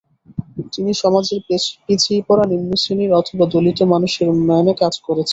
তিনি 0.73 0.91
সমাজের 1.01 1.39
পিছিয়ে 1.85 2.21
পড়া 2.27 2.45
নিম্নশ্রেণির 2.51 3.11
অথবা, 3.13 3.43
দলিত 3.53 3.79
মানুষের 3.93 4.27
উন্নয়নে 4.33 4.73
কাজ 4.81 4.93
করেছেন। 5.07 5.29